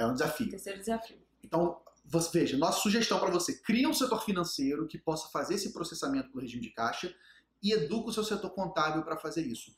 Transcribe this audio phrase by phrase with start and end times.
[0.00, 0.48] É um desafio.
[0.48, 1.18] Terceiro desafio.
[1.44, 5.72] Então, você, veja, nossa sugestão para você: cria um setor financeiro que possa fazer esse
[5.72, 7.14] processamento do regime de caixa
[7.62, 9.76] e educa o seu setor contábil para fazer isso.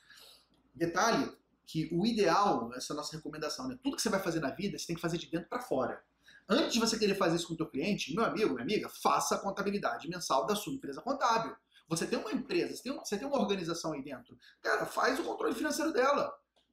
[0.72, 3.76] Detalhe que o ideal, essa é a nossa recomendação, né?
[3.82, 6.02] Tudo que você vai fazer na vida, você tem que fazer de dentro para fora.
[6.48, 9.34] Antes de você querer fazer isso com o teu cliente, meu amigo, minha amiga, faça
[9.34, 11.56] a contabilidade mensal da sua empresa contábil.
[11.88, 14.38] Você tem uma empresa, você tem uma, você tem uma organização aí dentro.
[14.60, 16.32] Cara, faz o controle financeiro dela.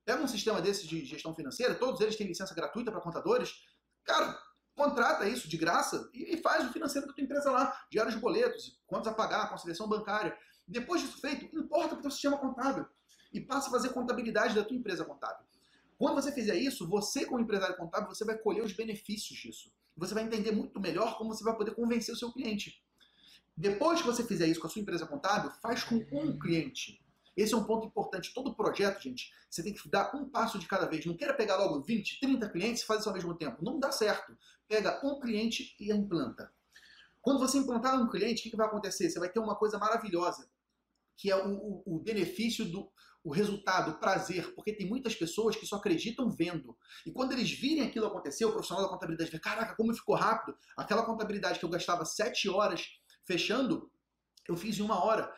[0.10, 3.64] Pega um sistema desse de gestão financeira, todos eles têm licença gratuita para contadores.
[4.04, 4.36] Cara,
[4.74, 7.80] contrata isso de graça e faz o financeiro da tua empresa lá.
[7.92, 10.36] Diários de boletos, quantos a pagar, conciliação bancária.
[10.68, 12.88] Depois disso feito, importa para o teu sistema contábil
[13.32, 15.46] e passa a fazer contabilidade da tua empresa contábil.
[15.96, 19.72] Quando você fizer isso, você como empresário contábil, você vai colher os benefícios disso.
[19.96, 22.84] Você vai entender muito melhor como você vai poder convencer o seu cliente.
[23.56, 27.00] Depois que você fizer isso com a sua empresa contábil, faz com um cliente.
[27.42, 28.34] Esse é um ponto importante.
[28.34, 31.06] Todo projeto, gente, você tem que dar um passo de cada vez.
[31.06, 33.64] Não queira pegar logo 20, 30 clientes e fazer isso ao mesmo tempo.
[33.64, 34.38] Não dá certo.
[34.68, 36.52] Pega um cliente e implanta.
[37.22, 39.10] Quando você implantar um cliente, o que vai acontecer?
[39.10, 40.50] Você vai ter uma coisa maravilhosa
[41.20, 42.90] que é o, o, o, benefício do
[43.22, 46.78] o resultado, o prazer, porque tem muitas pessoas que só acreditam vendo.
[47.06, 50.58] E quando eles virem aquilo acontecer, o profissional da contabilidade vê, caraca, como ficou rápido.
[50.78, 52.88] Aquela contabilidade que eu gastava sete horas
[53.26, 53.92] fechando,
[54.48, 55.30] eu fiz em uma hora.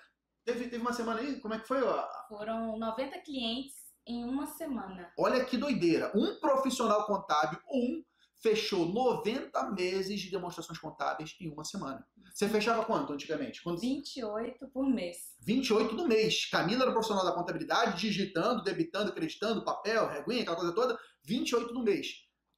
[0.45, 1.79] Teve, teve uma semana aí, como é que foi?
[2.27, 3.75] Foram 90 clientes
[4.07, 5.11] em uma semana.
[5.17, 6.11] Olha que doideira.
[6.15, 8.03] Um profissional contábil, um
[8.41, 12.03] fechou 90 meses de demonstrações contábeis em uma semana.
[12.33, 13.61] Você fechava quanto antigamente?
[13.61, 13.79] Quando...
[13.79, 15.17] 28 por mês.
[15.41, 16.49] 28 no mês.
[16.49, 20.97] Camila era profissional da contabilidade, digitando, debitando, acreditando, papel, reguinha, aquela coisa toda.
[21.23, 22.07] 28 no mês.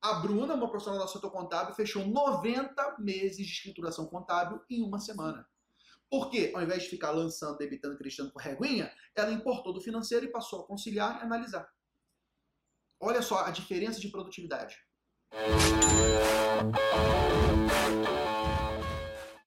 [0.02, 5.00] A Bruna, uma profissional do setor contábil, fechou 90 meses de escrituração contábil em uma
[5.00, 5.46] semana.
[6.14, 6.52] Por quê?
[6.54, 10.60] Ao invés de ficar lançando, debitando, acreditando com reguinha, ela importou do financeiro e passou
[10.60, 11.68] a conciliar e analisar.
[13.00, 14.78] Olha só a diferença de produtividade.